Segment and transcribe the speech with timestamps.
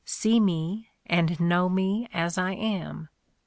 [0.03, 3.09] See me, and know me as I am.